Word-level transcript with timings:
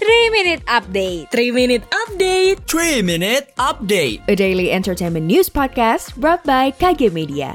3 0.00 0.32
Minute 0.32 0.64
Update 0.64 1.28
3 1.28 1.52
Minute 1.52 1.84
Update 1.92 2.64
3 2.64 3.04
Minute 3.04 3.52
Update 3.60 4.24
A 4.24 4.32
daily 4.32 4.72
entertainment 4.72 5.28
news 5.28 5.52
podcast 5.52 6.16
brought 6.16 6.40
by 6.48 6.72
KG 6.72 7.12
Media 7.12 7.52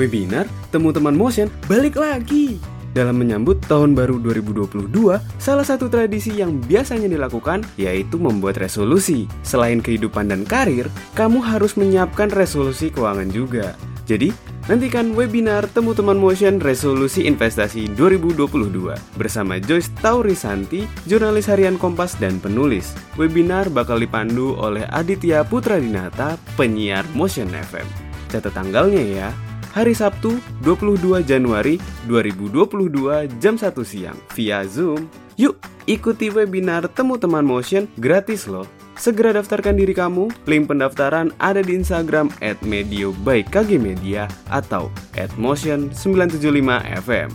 Webinar 0.00 0.48
Temu 0.72 0.96
Teman 0.96 1.12
Motion 1.12 1.52
balik 1.68 2.00
lagi. 2.00 2.56
Dalam 2.96 3.20
menyambut 3.20 3.60
tahun 3.68 3.92
baru 3.92 4.16
2022, 4.24 4.96
salah 5.36 5.66
satu 5.68 5.92
tradisi 5.92 6.40
yang 6.40 6.56
biasanya 6.64 7.12
dilakukan 7.12 7.60
yaitu 7.76 8.16
membuat 8.16 8.56
resolusi. 8.56 9.28
Selain 9.44 9.84
kehidupan 9.84 10.32
dan 10.32 10.48
karir, 10.48 10.88
kamu 11.12 11.44
harus 11.44 11.76
menyiapkan 11.76 12.32
resolusi 12.32 12.88
keuangan 12.88 13.28
juga. 13.28 13.76
Jadi, 14.08 14.32
nantikan 14.70 15.18
webinar 15.18 15.66
Temu 15.74 15.98
Teman 15.98 16.14
Motion 16.14 16.62
Resolusi 16.62 17.26
Investasi 17.26 17.90
2022 17.98 18.94
bersama 19.18 19.58
Joyce 19.58 19.90
Taurisanti, 19.98 20.86
jurnalis 21.10 21.50
harian 21.50 21.74
Kompas 21.74 22.14
dan 22.22 22.38
penulis. 22.38 22.94
Webinar 23.18 23.66
bakal 23.66 23.98
dipandu 23.98 24.54
oleh 24.54 24.86
Aditya 24.94 25.42
Putra 25.42 25.82
Dinata, 25.82 26.38
penyiar 26.54 27.02
Motion 27.18 27.50
FM. 27.50 27.82
Catat 28.30 28.54
tanggalnya 28.54 29.02
ya, 29.02 29.28
hari 29.70 29.94
Sabtu 29.94 30.38
22 30.66 31.22
Januari 31.22 31.78
2022 32.06 33.30
jam 33.38 33.54
1 33.54 33.70
siang 33.86 34.18
via 34.34 34.66
Zoom. 34.66 35.06
Yuk, 35.38 35.56
ikuti 35.88 36.28
webinar 36.28 36.90
Temu 36.92 37.16
Teman 37.16 37.46
Motion 37.46 37.88
gratis 37.96 38.44
loh. 38.50 38.68
Segera 39.00 39.32
daftarkan 39.32 39.80
diri 39.80 39.96
kamu, 39.96 40.28
link 40.44 40.68
pendaftaran 40.68 41.32
ada 41.40 41.64
di 41.64 41.72
Instagram 41.72 42.28
at 42.44 42.60
medio 42.60 43.16
by 43.24 43.40
KG 43.40 43.80
Media 43.80 44.28
atau 44.52 44.92
at 45.16 45.32
motion975fm. 45.40 47.32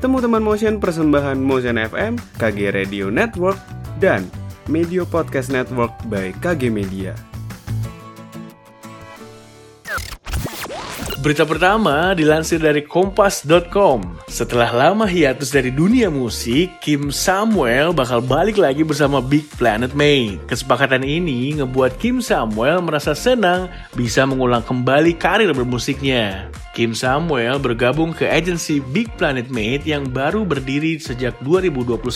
Temu 0.00 0.16
Teman 0.24 0.40
Motion 0.40 0.80
persembahan 0.80 1.36
Motion 1.36 1.76
FM, 1.76 2.16
KG 2.40 2.72
Radio 2.72 3.12
Network, 3.12 3.60
dan 4.00 4.24
Medio 4.64 5.04
Podcast 5.04 5.52
Network 5.52 5.92
by 6.08 6.32
KG 6.40 6.72
Media. 6.72 7.27
Berita 11.28 11.44
pertama 11.44 12.16
dilansir 12.16 12.56
dari 12.56 12.88
kompas.com. 12.88 14.00
Setelah 14.32 14.72
lama 14.72 15.04
hiatus 15.04 15.52
dari 15.52 15.68
dunia 15.68 16.08
musik, 16.08 16.80
Kim 16.80 17.12
Samuel 17.12 17.92
bakal 17.92 18.24
balik 18.24 18.56
lagi 18.56 18.80
bersama 18.80 19.20
Big 19.20 19.44
Planet 19.60 19.92
Mate. 19.92 20.40
Kesepakatan 20.48 21.04
ini 21.04 21.60
ngebuat 21.60 22.00
Kim 22.00 22.24
Samuel 22.24 22.80
merasa 22.80 23.12
senang 23.12 23.68
bisa 23.92 24.24
mengulang 24.24 24.64
kembali 24.64 25.20
karir 25.20 25.52
bermusiknya. 25.52 26.48
Kim 26.78 26.94
Samuel 26.94 27.58
bergabung 27.58 28.14
ke 28.14 28.24
agensi 28.24 28.78
Big 28.80 29.12
Planet 29.20 29.52
Mate 29.52 29.84
yang 29.84 30.08
baru 30.08 30.48
berdiri 30.48 30.96
sejak 30.96 31.36
2021. 31.44 32.08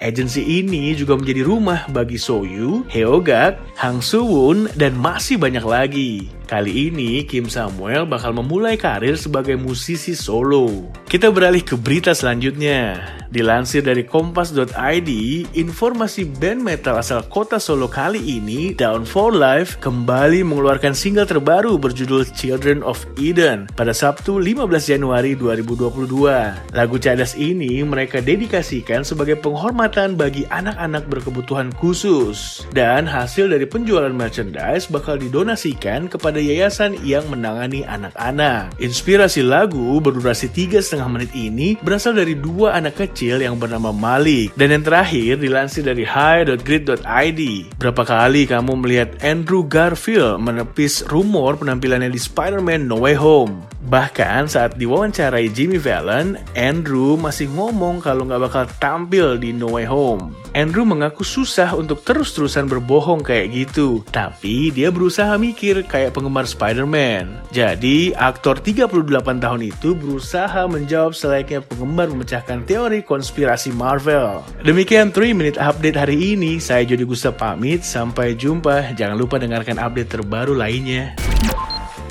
Agensi 0.00 0.42
ini 0.42 0.96
juga 0.98 1.14
menjadi 1.14 1.46
rumah 1.46 1.86
bagi 1.92 2.18
Soyu, 2.18 2.88
Heogak, 2.88 3.60
Hang 3.82 3.98
Soo-woon, 3.98 4.70
dan 4.78 4.94
masih 4.94 5.42
banyak 5.42 5.66
lagi. 5.66 6.30
Kali 6.46 6.92
ini 6.92 7.26
Kim 7.26 7.50
Samuel 7.50 8.06
bakal 8.06 8.30
memulai 8.30 8.78
karir 8.78 9.18
sebagai 9.18 9.58
musisi 9.58 10.14
solo. 10.14 10.86
Kita 11.10 11.34
beralih 11.34 11.66
ke 11.66 11.74
berita 11.74 12.14
selanjutnya. 12.14 13.02
Dilansir 13.32 13.80
dari 13.80 14.04
kompas.id, 14.04 15.10
informasi 15.56 16.28
band 16.36 16.60
metal 16.60 17.00
asal 17.00 17.24
kota 17.32 17.56
Solo 17.56 17.88
kali 17.88 18.20
ini, 18.20 18.76
Down 18.76 19.08
for 19.08 19.32
Life, 19.32 19.80
kembali 19.80 20.44
mengeluarkan 20.44 20.92
single 20.92 21.24
terbaru 21.24 21.80
berjudul 21.80 22.28
Children 22.36 22.84
of 22.84 23.00
Eden 23.16 23.72
pada 23.72 23.96
Sabtu 23.96 24.36
15 24.36 24.68
Januari 24.84 25.32
2022. 25.32 26.76
Lagu 26.76 26.96
cadas 27.00 27.32
ini 27.40 27.80
mereka 27.80 28.20
dedikasikan 28.20 29.00
sebagai 29.00 29.40
penghormatan 29.40 30.12
bagi 30.12 30.44
anak-anak 30.52 31.08
berkebutuhan 31.08 31.72
khusus. 31.80 32.68
Dan 32.76 33.08
hasil 33.08 33.48
dari 33.48 33.64
penjualan 33.72 34.12
merchandise 34.12 34.92
bakal 34.92 35.16
didonasikan 35.16 36.12
kepada 36.12 36.36
yayasan 36.36 37.00
yang 37.00 37.24
menangani 37.32 37.80
anak-anak. 37.88 38.76
Inspirasi 38.76 39.40
lagu 39.40 39.96
berdurasi 39.96 40.52
3,5 40.52 41.00
menit 41.08 41.32
ini 41.32 41.80
berasal 41.80 42.12
dari 42.12 42.36
dua 42.36 42.76
anak 42.76 43.00
kecil 43.00 43.40
yang 43.40 43.56
bernama 43.56 43.88
Malik. 43.88 44.52
Dan 44.52 44.76
yang 44.76 44.84
terakhir 44.84 45.40
dilansir 45.40 45.80
dari 45.80 46.04
hi.grid.id. 46.04 47.40
Berapa 47.80 48.02
kali 48.04 48.44
kamu 48.44 48.72
melihat 48.84 49.16
Andrew 49.24 49.64
Garfield 49.64 50.44
menepis 50.44 51.00
rumor 51.08 51.56
penampilannya 51.56 52.12
di 52.12 52.20
Spider-Man 52.20 52.84
No 52.84 53.00
Way 53.00 53.16
Home? 53.16 53.64
Bahkan 53.82 54.46
saat 54.46 54.78
diwawancarai 54.78 55.50
Jimmy 55.50 55.80
Fallon, 55.80 56.38
Andrew 56.54 57.18
masih 57.18 57.50
ngomong 57.50 57.98
kalau 57.98 58.28
nggak 58.28 58.42
bakal 58.46 58.64
tampil 58.78 59.34
di 59.40 59.50
No 59.50 59.74
Way 59.74 59.90
Home. 59.90 60.30
Andrew 60.52 60.84
mengaku 60.84 61.24
susah 61.24 61.72
untuk 61.72 62.04
terus-terusan 62.04 62.68
berbohong 62.68 63.24
kayak 63.24 63.48
gitu, 63.62 64.02
tapi 64.10 64.74
dia 64.74 64.90
berusaha 64.90 65.30
mikir 65.38 65.86
kayak 65.86 66.12
penggemar 66.12 66.44
Spider-Man. 66.44 67.46
Jadi, 67.54 68.10
aktor 68.18 68.58
38 68.58 69.38
tahun 69.38 69.60
itu 69.62 69.94
berusaha 69.94 70.66
menjawab 70.66 71.14
selayaknya 71.14 71.62
penggemar 71.62 72.10
memecahkan 72.10 72.66
teori 72.66 73.06
konspirasi 73.06 73.70
Marvel. 73.72 74.42
Demikian 74.66 75.14
3 75.14 75.32
Minute 75.32 75.58
Update 75.62 75.96
hari 75.96 76.34
ini, 76.34 76.58
saya 76.58 76.82
Jody 76.82 77.06
Gustaf 77.06 77.38
pamit, 77.38 77.86
sampai 77.86 78.34
jumpa. 78.34 78.98
Jangan 78.98 79.14
lupa 79.14 79.38
dengarkan 79.38 79.78
update 79.78 80.18
terbaru 80.18 80.58
lainnya. 80.58 81.14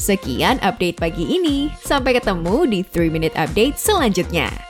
Sekian 0.00 0.56
update 0.64 0.96
pagi 0.96 1.28
ini 1.28 1.68
Sampai 1.76 2.16
ketemu 2.16 2.64
di 2.64 2.80
3 2.80 3.12
Minute 3.12 3.36
Update 3.36 3.76
selanjutnya 3.76 4.69